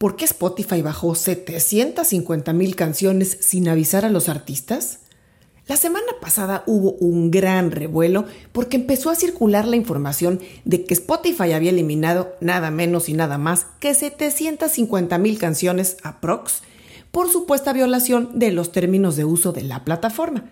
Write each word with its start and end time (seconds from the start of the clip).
¿Por 0.00 0.16
qué 0.16 0.24
Spotify 0.24 0.80
bajó 0.80 1.14
750 1.14 2.54
mil 2.54 2.74
canciones 2.74 3.36
sin 3.42 3.68
avisar 3.68 4.06
a 4.06 4.08
los 4.08 4.30
artistas? 4.30 5.00
La 5.66 5.76
semana 5.76 6.06
pasada 6.22 6.64
hubo 6.66 6.92
un 6.92 7.30
gran 7.30 7.70
revuelo 7.70 8.24
porque 8.52 8.78
empezó 8.78 9.10
a 9.10 9.14
circular 9.14 9.68
la 9.68 9.76
información 9.76 10.40
de 10.64 10.86
que 10.86 10.94
Spotify 10.94 11.52
había 11.52 11.68
eliminado 11.68 12.34
nada 12.40 12.70
menos 12.70 13.10
y 13.10 13.12
nada 13.12 13.36
más 13.36 13.66
que 13.78 13.92
750 13.92 15.18
mil 15.18 15.38
canciones 15.38 15.98
aprox 16.02 16.62
por 17.10 17.28
supuesta 17.30 17.74
violación 17.74 18.38
de 18.38 18.52
los 18.52 18.72
términos 18.72 19.16
de 19.16 19.26
uso 19.26 19.52
de 19.52 19.64
la 19.64 19.84
plataforma. 19.84 20.50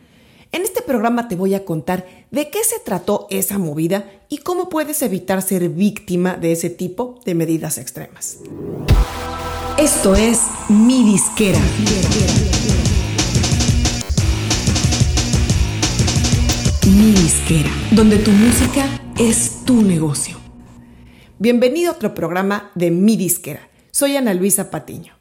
En 0.53 0.63
este 0.63 0.83
programa 0.83 1.29
te 1.29 1.37
voy 1.37 1.55
a 1.55 1.65
contar 1.65 2.07
de 2.31 2.51
qué 2.51 2.65
se 2.65 2.81
trató 2.81 3.27
esa 3.31 3.57
movida 3.57 4.11
y 4.29 4.39
cómo 4.39 4.69
puedes 4.69 5.01
evitar 5.01 5.41
ser 5.41 5.71
víctima 5.71 6.37
de 6.37 6.53
ese 6.53 6.69
tipo 6.69 7.21
de 7.25 7.35
medidas 7.35 7.79
extremas. 7.79 8.39
Esto 9.79 10.17
es 10.17 10.41
Mi 10.69 11.05
Disquera. 11.05 11.61
Mi 16.85 17.13
Disquera, 17.13 17.71
donde 17.93 18.19
tu 18.19 18.33
música 18.33 19.01
es 19.21 19.65
tu 19.65 19.83
negocio. 19.83 20.37
Bienvenido 21.39 21.93
a 21.93 21.95
otro 21.95 22.13
programa 22.13 22.73
de 22.75 22.91
Mi 22.91 23.17
Disquera. 23.17 23.69
Soy 23.93 24.17
Ana 24.17 24.35
Luisa 24.35 24.73
Patiño. 24.73 25.13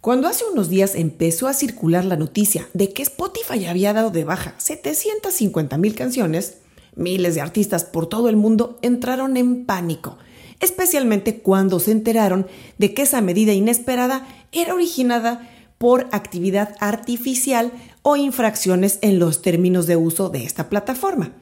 Cuando 0.00 0.26
hace 0.26 0.42
unos 0.52 0.68
días 0.68 0.96
empezó 0.96 1.46
a 1.46 1.54
circular 1.54 2.04
la 2.04 2.16
noticia 2.16 2.66
de 2.72 2.92
que 2.92 3.04
Spotify 3.04 3.66
había 3.66 3.92
dado 3.92 4.10
de 4.10 4.24
baja 4.24 4.56
750 4.58 5.78
mil 5.78 5.94
canciones, 5.94 6.56
miles 6.96 7.36
de 7.36 7.40
artistas 7.40 7.84
por 7.84 8.08
todo 8.08 8.28
el 8.28 8.34
mundo 8.36 8.80
entraron 8.82 9.36
en 9.36 9.64
pánico 9.64 10.18
especialmente 10.60 11.40
cuando 11.40 11.80
se 11.80 11.92
enteraron 11.92 12.46
de 12.78 12.94
que 12.94 13.02
esa 13.02 13.20
medida 13.20 13.52
inesperada 13.52 14.26
era 14.52 14.74
originada 14.74 15.48
por 15.78 16.08
actividad 16.12 16.76
artificial 16.78 17.72
o 18.02 18.16
infracciones 18.16 18.98
en 19.02 19.18
los 19.18 19.42
términos 19.42 19.86
de 19.86 19.96
uso 19.96 20.28
de 20.28 20.44
esta 20.44 20.68
plataforma. 20.68 21.32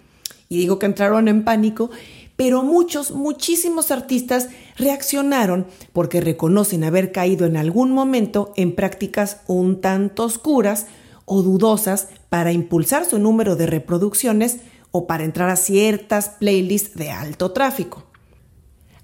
Y 0.48 0.58
digo 0.58 0.78
que 0.78 0.86
entraron 0.86 1.28
en 1.28 1.44
pánico, 1.44 1.90
pero 2.36 2.62
muchos, 2.62 3.10
muchísimos 3.10 3.90
artistas 3.90 4.48
reaccionaron 4.76 5.66
porque 5.92 6.20
reconocen 6.20 6.84
haber 6.84 7.10
caído 7.10 7.46
en 7.46 7.56
algún 7.56 7.90
momento 7.90 8.52
en 8.56 8.74
prácticas 8.74 9.40
un 9.48 9.80
tanto 9.80 10.24
oscuras 10.24 10.86
o 11.24 11.42
dudosas 11.42 12.08
para 12.28 12.52
impulsar 12.52 13.04
su 13.04 13.18
número 13.18 13.56
de 13.56 13.66
reproducciones 13.66 14.58
o 14.92 15.06
para 15.06 15.24
entrar 15.24 15.50
a 15.50 15.56
ciertas 15.56 16.30
playlists 16.38 16.94
de 16.94 17.10
alto 17.10 17.50
tráfico. 17.50 18.07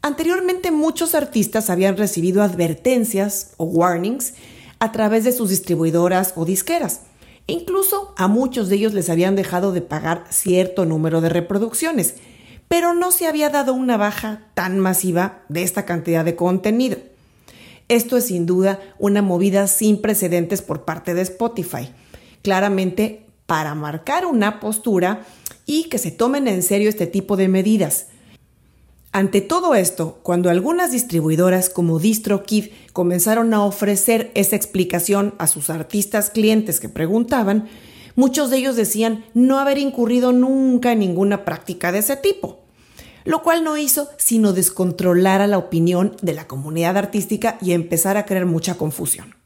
Anteriormente 0.04 0.70
muchos 0.70 1.14
artistas 1.14 1.70
habían 1.70 1.96
recibido 1.96 2.42
advertencias 2.42 3.52
o 3.56 3.64
warnings 3.64 4.34
a 4.78 4.92
través 4.92 5.24
de 5.24 5.32
sus 5.32 5.48
distribuidoras 5.48 6.34
o 6.36 6.44
disqueras. 6.44 7.00
E 7.46 7.54
incluso 7.54 8.12
a 8.18 8.28
muchos 8.28 8.68
de 8.68 8.76
ellos 8.76 8.92
les 8.92 9.08
habían 9.08 9.34
dejado 9.34 9.72
de 9.72 9.80
pagar 9.80 10.26
cierto 10.28 10.84
número 10.84 11.22
de 11.22 11.30
reproducciones, 11.30 12.16
pero 12.68 12.92
no 12.92 13.12
se 13.12 13.26
había 13.26 13.48
dado 13.48 13.72
una 13.72 13.96
baja 13.96 14.42
tan 14.52 14.78
masiva 14.78 15.40
de 15.48 15.62
esta 15.62 15.86
cantidad 15.86 16.22
de 16.22 16.36
contenido. 16.36 16.98
Esto 17.88 18.18
es 18.18 18.26
sin 18.26 18.44
duda 18.44 18.80
una 18.98 19.22
movida 19.22 19.68
sin 19.68 20.02
precedentes 20.02 20.60
por 20.60 20.84
parte 20.84 21.14
de 21.14 21.22
Spotify, 21.22 21.88
claramente 22.42 23.24
para 23.46 23.74
marcar 23.74 24.26
una 24.26 24.60
postura 24.60 25.24
y 25.64 25.84
que 25.84 25.96
se 25.96 26.10
tomen 26.10 26.46
en 26.46 26.62
serio 26.62 26.90
este 26.90 27.06
tipo 27.06 27.38
de 27.38 27.48
medidas 27.48 28.08
ante 29.14 29.40
todo 29.40 29.76
esto, 29.76 30.18
cuando 30.24 30.50
algunas 30.50 30.90
distribuidoras 30.90 31.70
como 31.70 32.00
DistroKid 32.00 32.72
comenzaron 32.92 33.54
a 33.54 33.64
ofrecer 33.64 34.32
esa 34.34 34.56
explicación 34.56 35.34
a 35.38 35.46
sus 35.46 35.70
artistas 35.70 36.30
clientes 36.30 36.80
que 36.80 36.88
preguntaban, 36.88 37.68
muchos 38.16 38.50
de 38.50 38.56
ellos 38.56 38.74
decían 38.74 39.24
no 39.32 39.60
haber 39.60 39.78
incurrido 39.78 40.32
nunca 40.32 40.90
en 40.90 40.98
ninguna 40.98 41.44
práctica 41.44 41.92
de 41.92 42.00
ese 42.00 42.16
tipo, 42.16 42.64
lo 43.24 43.44
cual 43.44 43.62
no 43.62 43.76
hizo 43.76 44.08
sino 44.16 44.52
descontrolar 44.52 45.42
a 45.42 45.46
la 45.46 45.58
opinión 45.58 46.16
de 46.20 46.34
la 46.34 46.48
comunidad 46.48 46.96
artística 46.96 47.56
y 47.62 47.70
empezar 47.70 48.16
a 48.16 48.26
crear 48.26 48.46
mucha 48.46 48.74
confusión. 48.74 49.36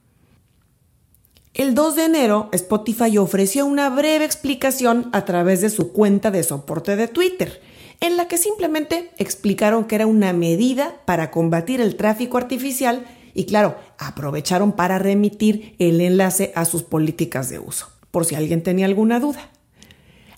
El 1.52 1.74
2 1.74 1.94
de 1.94 2.04
enero, 2.04 2.48
Spotify 2.52 3.18
ofreció 3.18 3.66
una 3.66 3.90
breve 3.90 4.24
explicación 4.24 5.10
a 5.12 5.26
través 5.26 5.60
de 5.60 5.68
su 5.68 5.92
cuenta 5.92 6.30
de 6.30 6.42
soporte 6.42 6.96
de 6.96 7.08
Twitter, 7.08 7.60
en 8.00 8.16
la 8.16 8.28
que 8.28 8.38
simplemente 8.38 9.10
explicaron 9.19 9.84
que 9.84 9.97
era 9.97 10.06
una 10.06 10.32
medida 10.32 10.97
para 11.04 11.31
combatir 11.31 11.81
el 11.81 11.97
tráfico 11.97 12.38
artificial 12.38 13.06
y 13.34 13.44
claro, 13.44 13.76
aprovecharon 13.98 14.72
para 14.72 14.98
remitir 14.98 15.75
el 15.78 16.00
enlace 16.00 16.53
a 16.54 16.64
sus 16.64 16.82
políticas 16.82 17.48
de 17.48 17.58
uso, 17.58 17.88
por 18.10 18.25
si 18.25 18.34
alguien 18.34 18.62
tenía 18.62 18.87
alguna 18.87 19.20
duda. 19.20 19.50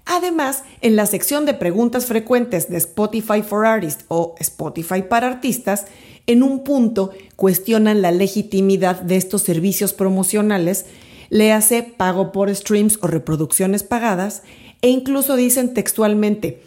Además, 0.07 0.65
en 0.81 0.97
la 0.97 1.07
sección 1.07 1.47
de 1.47 1.55
preguntas 1.55 2.07
frecuentes 2.07 2.69
de 2.69 2.79
Spotify 2.79 3.43
for 3.43 3.65
Artists 3.65 4.05
o 4.09 4.35
Spotify 4.39 5.03
para 5.03 5.29
Artistas, 5.29 5.87
en 6.27 6.43
un 6.43 6.65
punto 6.65 7.11
cuestionan 7.37 8.03
la 8.03 8.11
legitimidad 8.11 9.01
de 9.01 9.17
estos 9.17 9.43
servicios 9.43 9.93
promocionales, 9.93 10.87
le 11.29 11.53
hace 11.53 11.83
pago 11.83 12.33
por 12.33 12.55
streams 12.55 12.99
o 13.03 13.07
reproducciones 13.07 13.83
pagadas, 13.83 14.43
e 14.83 14.89
incluso 14.89 15.37
dicen 15.37 15.75
textualmente, 15.75 16.61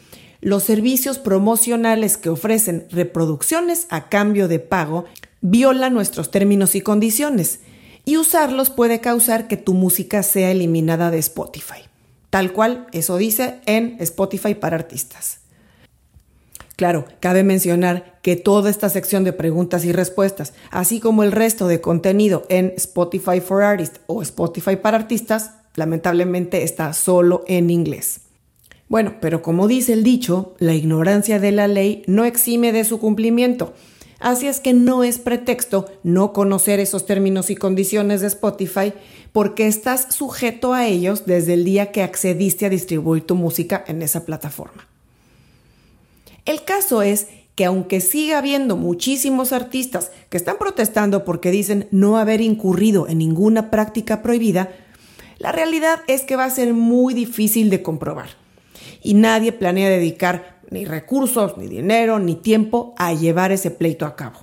los 0.44 0.64
servicios 0.64 1.20
promocionales 1.20 2.18
que 2.18 2.28
ofrecen 2.28 2.86
reproducciones 2.92 3.88
a 3.90 4.10
cambio 4.10 4.50
de 4.50 4.60
pago 4.60 5.06
violan 5.40 5.94
nuestros 5.94 6.32
términos 6.32 6.76
y 6.76 6.82
condiciones 6.82 7.62
y 8.04 8.18
usarlos 8.18 8.70
puede 8.70 9.00
causar 9.00 9.48
que 9.48 9.56
tu 9.56 9.74
música 9.74 10.22
sea 10.22 10.52
eliminada 10.52 11.12
de 11.12 11.20
Spotify. 11.20 11.84
Tal 12.30 12.52
cual, 12.52 12.88
eso 12.92 13.16
dice 13.16 13.62
en 13.66 13.96
Spotify 14.02 14.54
para 14.54 14.76
artistas. 14.76 15.40
Claro, 16.76 17.06
cabe 17.22 17.44
mencionar 17.44 18.20
que 18.22 18.36
toda 18.36 18.70
esta 18.70 18.90
sección 18.90 19.24
de 19.24 19.32
preguntas 19.32 19.86
y 19.86 19.94
respuestas, 19.94 20.54
así 20.72 21.00
como 21.00 21.24
el 21.24 21.32
resto 21.32 21.68
de 21.68 21.80
contenido 21.80 22.44
en 22.50 22.74
Spotify 22.76 23.40
for 23.40 23.64
Artists 23.64 24.02
o 24.08 24.22
Spotify 24.22 24.76
para 24.76 24.98
artistas, 24.98 25.52
lamentablemente 25.76 26.64
está 26.64 26.92
solo 26.92 27.46
en 27.48 27.70
inglés. 27.70 28.20
Bueno, 28.94 29.16
pero 29.20 29.42
como 29.42 29.68
dice 29.68 29.94
el 29.94 30.04
dicho, 30.04 30.54
la 30.60 30.76
ignorancia 30.76 31.40
de 31.40 31.52
la 31.52 31.68
ley 31.68 32.04
no 32.06 32.26
exime 32.26 32.72
de 32.72 32.84
su 32.84 33.00
cumplimiento. 33.00 33.74
Así 34.20 34.46
es 34.46 34.60
que 34.60 34.74
no 34.74 35.04
es 35.04 35.18
pretexto 35.18 35.88
no 36.04 36.32
conocer 36.32 36.80
esos 36.80 37.08
términos 37.08 37.50
y 37.50 37.56
condiciones 37.56 38.22
de 38.22 38.28
Spotify 38.28 38.94
porque 39.32 39.66
estás 39.66 40.14
sujeto 40.14 40.76
a 40.76 40.86
ellos 40.86 41.26
desde 41.26 41.56
el 41.56 41.66
día 41.66 41.92
que 41.92 42.04
accediste 42.04 42.68
a 42.68 42.70
distribuir 42.70 43.26
tu 43.26 43.34
música 43.34 43.84
en 43.88 44.04
esa 44.04 44.26
plataforma. 44.26 44.88
El 46.46 46.64
caso 46.64 47.02
es 47.02 47.30
que 47.56 47.66
aunque 47.66 48.00
siga 48.00 48.38
habiendo 48.38 48.78
muchísimos 48.78 49.54
artistas 49.54 50.12
que 50.30 50.38
están 50.38 50.60
protestando 50.60 51.26
porque 51.26 51.50
dicen 51.50 51.88
no 51.90 52.20
haber 52.20 52.42
incurrido 52.42 53.08
en 53.08 53.18
ninguna 53.18 53.72
práctica 53.72 54.22
prohibida, 54.22 54.70
la 55.40 55.52
realidad 55.52 56.02
es 56.06 56.22
que 56.22 56.36
va 56.36 56.46
a 56.46 56.52
ser 56.52 56.76
muy 56.76 57.16
difícil 57.16 57.72
de 57.72 57.82
comprobar 57.82 58.43
y 59.04 59.14
nadie 59.14 59.52
planea 59.52 59.90
dedicar 59.90 60.60
ni 60.70 60.86
recursos, 60.86 61.58
ni 61.58 61.68
dinero, 61.68 62.20
ni 62.20 62.36
tiempo 62.36 62.96
a 62.98 63.14
llevar 63.14 63.52
ese 63.52 63.70
pleito 63.70 64.06
a 64.06 64.16
cabo. 64.16 64.40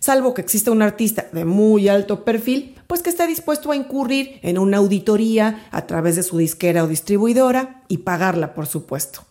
Salvo 0.00 0.34
que 0.34 0.40
exista 0.40 0.70
un 0.70 0.82
artista 0.82 1.26
de 1.32 1.44
muy 1.44 1.88
alto 1.88 2.24
perfil, 2.24 2.76
pues 2.86 3.02
que 3.02 3.10
esté 3.10 3.26
dispuesto 3.26 3.70
a 3.70 3.76
incurrir 3.76 4.40
en 4.42 4.58
una 4.58 4.78
auditoría 4.78 5.66
a 5.70 5.86
través 5.86 6.16
de 6.16 6.22
su 6.22 6.38
disquera 6.38 6.84
o 6.84 6.88
distribuidora 6.88 7.82
y 7.88 7.98
pagarla, 7.98 8.54
por 8.54 8.66
supuesto. 8.66 9.24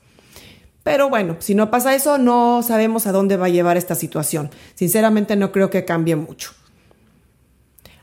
Pero 0.84 1.10
bueno, 1.10 1.36
si 1.40 1.56
no 1.56 1.70
pasa 1.70 1.96
eso, 1.96 2.18
no 2.18 2.64
sabemos 2.64 3.08
a 3.08 3.12
dónde 3.12 3.36
va 3.36 3.48
a 3.48 3.50
llevar 3.50 3.76
esta 3.76 3.96
situación. 3.96 4.52
Sinceramente 4.76 5.36
no 5.36 5.52
creo 5.52 5.70
que 5.70 5.84
cambie 5.84 6.16
mucho. 6.16 6.52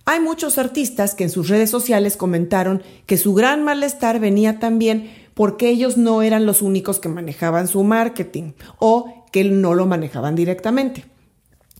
Hay 0.06 0.20
muchos 0.20 0.58
artistas 0.58 1.14
que 1.14 1.24
en 1.24 1.30
sus 1.30 1.48
redes 1.48 1.70
sociales 1.70 2.18
comentaron 2.18 2.82
que 3.06 3.16
su 3.16 3.32
gran 3.32 3.62
malestar 3.62 4.20
venía 4.20 4.58
también 4.58 5.10
porque 5.34 5.68
ellos 5.68 5.96
no 5.96 6.22
eran 6.22 6.46
los 6.46 6.62
únicos 6.62 7.00
que 7.00 7.08
manejaban 7.08 7.68
su 7.68 7.82
marketing 7.82 8.52
o 8.78 9.26
que 9.32 9.44
no 9.44 9.74
lo 9.74 9.86
manejaban 9.86 10.36
directamente. 10.36 11.04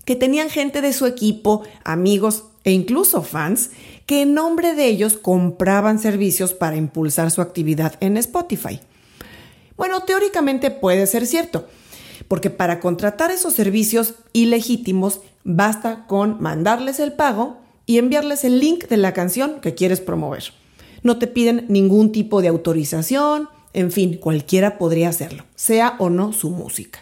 Que 0.05 0.17
tenían 0.17 0.51
gente 0.51 0.81
de 0.81 0.93
su 0.93 1.07
equipo, 1.07 1.63
amigos 1.85 2.45
e 2.65 2.73
incluso 2.73 3.23
fans 3.23 3.71
que 4.07 4.23
en 4.23 4.35
nombre 4.35 4.75
de 4.75 4.87
ellos 4.87 5.17
compraban 5.17 5.99
servicios 5.99 6.53
para 6.53 6.77
impulsar 6.77 7.31
su 7.31 7.41
actividad 7.41 7.95
en 8.01 8.17
Spotify. 8.17 8.81
Bueno, 9.77 10.01
teóricamente 10.03 10.71
puede 10.71 11.07
ser 11.07 11.27
cierto, 11.27 11.67
porque 12.29 12.51
para 12.51 12.81
contratar 12.81 13.31
esos 13.31 13.55
servicios 13.55 14.15
ilegítimos 14.33 15.21
basta 15.43 16.07
con 16.07 16.41
mandarles 16.41 17.01
el 17.01 17.13
pago 17.13 17.59
y 17.87 17.99
enviarles 17.99 18.45
el 18.45 18.61
link 18.61 18.89
de 18.89 18.97
la 18.97 19.13
canción 19.13 19.61
que 19.61 19.75
quieres 19.75 20.01
promover 20.01 20.64
no 21.05 21.19
te 21.19 21.29
piden 21.29 21.67
ningún 21.69 22.11
tipo 22.11 22.43
de 22.43 22.49
autorización, 22.49 23.49
en 23.73 23.93
fin, 23.93 24.17
cualquiera 24.17 24.79
podría 24.79 25.11
hacerlo, 25.11 25.45
sea 25.55 25.95
o 25.99 26.11
no 26.11 26.33
su 26.33 26.51
música. 26.51 27.01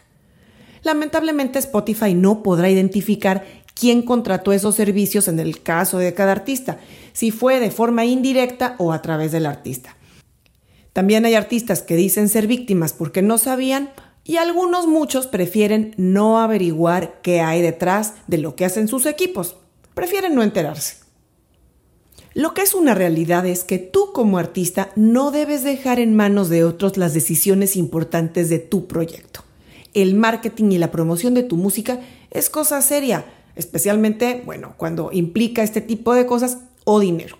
Lamentablemente 0.82 1.58
Spotify 1.60 2.12
no 2.12 2.42
podrá 2.42 2.68
identificar 2.68 3.44
quién 3.74 4.02
contrató 4.02 4.52
esos 4.52 4.74
servicios 4.74 5.28
en 5.28 5.38
el 5.38 5.62
caso 5.62 5.98
de 5.98 6.12
cada 6.12 6.32
artista, 6.32 6.78
si 7.12 7.30
fue 7.30 7.60
de 7.60 7.70
forma 7.70 8.04
indirecta 8.04 8.74
o 8.78 8.92
a 8.92 9.00
través 9.00 9.32
del 9.32 9.46
artista. 9.46 9.96
También 10.92 11.24
hay 11.24 11.34
artistas 11.34 11.82
que 11.82 11.96
dicen 11.96 12.28
ser 12.28 12.46
víctimas 12.46 12.92
porque 12.92 13.22
no 13.22 13.38
sabían 13.38 13.90
y 14.24 14.36
algunos 14.36 14.86
muchos 14.86 15.26
prefieren 15.26 15.94
no 15.96 16.40
averiguar 16.40 17.20
qué 17.22 17.40
hay 17.40 17.62
detrás 17.62 18.14
de 18.26 18.38
lo 18.38 18.56
que 18.56 18.64
hacen 18.64 18.88
sus 18.88 19.06
equipos. 19.06 19.56
Prefieren 19.94 20.34
no 20.34 20.42
enterarse. 20.42 21.01
Lo 22.34 22.54
que 22.54 22.62
es 22.62 22.74
una 22.74 22.94
realidad 22.94 23.44
es 23.44 23.62
que 23.62 23.78
tú 23.78 24.12
como 24.12 24.38
artista 24.38 24.90
no 24.96 25.30
debes 25.30 25.64
dejar 25.64 26.00
en 26.00 26.16
manos 26.16 26.48
de 26.48 26.64
otros 26.64 26.96
las 26.96 27.12
decisiones 27.12 27.76
importantes 27.76 28.48
de 28.48 28.58
tu 28.58 28.86
proyecto. 28.86 29.44
El 29.92 30.14
marketing 30.14 30.70
y 30.72 30.78
la 30.78 30.90
promoción 30.90 31.34
de 31.34 31.42
tu 31.42 31.56
música 31.56 32.00
es 32.30 32.48
cosa 32.48 32.80
seria, 32.80 33.26
especialmente, 33.54 34.42
bueno, 34.46 34.74
cuando 34.78 35.10
implica 35.12 35.62
este 35.62 35.82
tipo 35.82 36.14
de 36.14 36.24
cosas 36.24 36.58
o 36.84 37.00
dinero. 37.00 37.36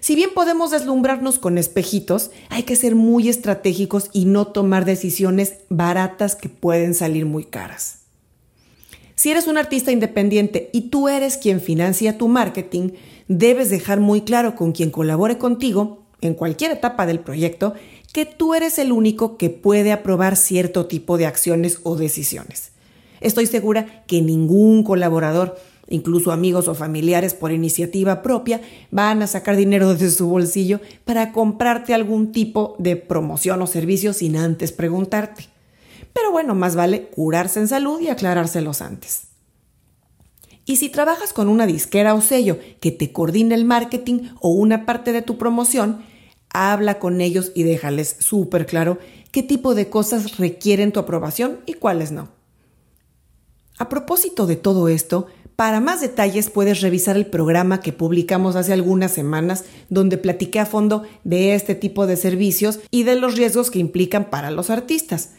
Si 0.00 0.16
bien 0.16 0.30
podemos 0.34 0.70
deslumbrarnos 0.70 1.38
con 1.38 1.58
espejitos, 1.58 2.30
hay 2.48 2.62
que 2.62 2.74
ser 2.74 2.94
muy 2.94 3.28
estratégicos 3.28 4.08
y 4.12 4.24
no 4.24 4.46
tomar 4.48 4.86
decisiones 4.86 5.56
baratas 5.68 6.34
que 6.34 6.48
pueden 6.48 6.94
salir 6.94 7.26
muy 7.26 7.44
caras. 7.44 7.98
Si 9.14 9.30
eres 9.30 9.46
un 9.46 9.58
artista 9.58 9.92
independiente 9.92 10.70
y 10.72 10.88
tú 10.88 11.08
eres 11.08 11.36
quien 11.36 11.60
financia 11.60 12.18
tu 12.18 12.26
marketing, 12.26 12.90
debes 13.38 13.70
dejar 13.70 14.00
muy 14.00 14.22
claro 14.22 14.54
con 14.54 14.72
quien 14.72 14.90
colabore 14.90 15.38
contigo, 15.38 16.02
en 16.20 16.34
cualquier 16.34 16.70
etapa 16.70 17.04
del 17.06 17.20
proyecto, 17.20 17.74
que 18.12 18.26
tú 18.26 18.54
eres 18.54 18.78
el 18.78 18.92
único 18.92 19.36
que 19.36 19.50
puede 19.50 19.92
aprobar 19.92 20.36
cierto 20.36 20.86
tipo 20.86 21.18
de 21.18 21.26
acciones 21.26 21.80
o 21.82 21.96
decisiones. 21.96 22.70
Estoy 23.20 23.46
segura 23.46 24.04
que 24.06 24.22
ningún 24.22 24.84
colaborador, 24.84 25.56
incluso 25.88 26.30
amigos 26.30 26.68
o 26.68 26.74
familiares 26.74 27.34
por 27.34 27.52
iniciativa 27.52 28.22
propia, 28.22 28.60
van 28.90 29.22
a 29.22 29.26
sacar 29.26 29.56
dinero 29.56 29.94
de 29.94 30.10
su 30.10 30.28
bolsillo 30.28 30.80
para 31.04 31.32
comprarte 31.32 31.94
algún 31.94 32.32
tipo 32.32 32.76
de 32.78 32.96
promoción 32.96 33.62
o 33.62 33.66
servicio 33.66 34.12
sin 34.12 34.36
antes 34.36 34.72
preguntarte. 34.72 35.46
Pero 36.12 36.30
bueno, 36.30 36.54
más 36.54 36.76
vale 36.76 37.06
curarse 37.08 37.58
en 37.60 37.68
salud 37.68 38.00
y 38.00 38.08
aclarárselos 38.08 38.82
antes. 38.82 39.31
Y 40.64 40.76
si 40.76 40.88
trabajas 40.88 41.32
con 41.32 41.48
una 41.48 41.66
disquera 41.66 42.14
o 42.14 42.20
sello 42.20 42.58
que 42.80 42.92
te 42.92 43.12
coordine 43.12 43.54
el 43.54 43.64
marketing 43.64 44.28
o 44.40 44.50
una 44.50 44.86
parte 44.86 45.12
de 45.12 45.22
tu 45.22 45.38
promoción, 45.38 46.04
habla 46.52 46.98
con 46.98 47.20
ellos 47.20 47.52
y 47.54 47.62
déjales 47.64 48.16
súper 48.20 48.66
claro 48.66 48.98
qué 49.30 49.42
tipo 49.42 49.74
de 49.74 49.88
cosas 49.88 50.36
requieren 50.36 50.92
tu 50.92 51.00
aprobación 51.00 51.60
y 51.66 51.74
cuáles 51.74 52.12
no. 52.12 52.28
A 53.78 53.88
propósito 53.88 54.46
de 54.46 54.56
todo 54.56 54.88
esto, 54.88 55.26
para 55.56 55.80
más 55.80 56.00
detalles 56.00 56.50
puedes 56.50 56.80
revisar 56.80 57.16
el 57.16 57.26
programa 57.26 57.80
que 57.80 57.92
publicamos 57.92 58.56
hace 58.56 58.72
algunas 58.72 59.12
semanas 59.12 59.64
donde 59.88 60.18
platiqué 60.18 60.60
a 60.60 60.66
fondo 60.66 61.02
de 61.24 61.54
este 61.54 61.74
tipo 61.74 62.06
de 62.06 62.16
servicios 62.16 62.80
y 62.90 63.02
de 63.04 63.16
los 63.16 63.36
riesgos 63.36 63.70
que 63.70 63.78
implican 63.78 64.30
para 64.30 64.50
los 64.50 64.70
artistas. 64.70 65.30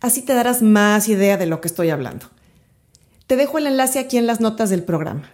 Así 0.00 0.22
te 0.22 0.34
darás 0.34 0.62
más 0.62 1.08
idea 1.08 1.36
de 1.36 1.46
lo 1.46 1.60
que 1.60 1.68
estoy 1.68 1.90
hablando. 1.90 2.26
Te 3.26 3.36
dejo 3.36 3.56
el 3.56 3.66
enlace 3.66 3.98
aquí 3.98 4.18
en 4.18 4.26
las 4.26 4.40
notas 4.40 4.68
del 4.68 4.82
programa. 4.82 5.30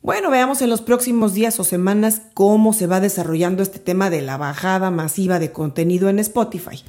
Bueno, 0.00 0.30
veamos 0.30 0.62
en 0.62 0.70
los 0.70 0.80
próximos 0.80 1.34
días 1.34 1.60
o 1.60 1.64
semanas 1.64 2.22
cómo 2.32 2.72
se 2.72 2.86
va 2.86 2.98
desarrollando 2.98 3.62
este 3.62 3.78
tema 3.78 4.08
de 4.08 4.22
la 4.22 4.38
bajada 4.38 4.90
masiva 4.90 5.38
de 5.38 5.52
contenido 5.52 6.08
en 6.08 6.18
Spotify, 6.18 6.82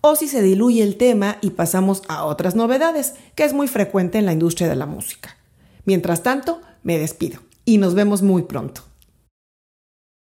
o 0.00 0.16
si 0.16 0.26
se 0.26 0.42
diluye 0.42 0.82
el 0.82 0.96
tema 0.96 1.38
y 1.40 1.50
pasamos 1.50 2.02
a 2.08 2.24
otras 2.24 2.56
novedades, 2.56 3.14
que 3.36 3.44
es 3.44 3.52
muy 3.52 3.68
frecuente 3.68 4.18
en 4.18 4.26
la 4.26 4.32
industria 4.32 4.68
de 4.68 4.76
la 4.76 4.86
música. 4.86 5.36
Mientras 5.84 6.22
tanto, 6.24 6.60
me 6.82 6.98
despido 6.98 7.40
y 7.64 7.78
nos 7.78 7.94
vemos 7.94 8.22
muy 8.22 8.42
pronto. 8.42 8.87